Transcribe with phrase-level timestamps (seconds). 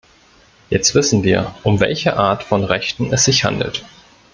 [0.71, 3.85] Jetzt wissen wir, um welche Art von Rechten es sich handelt.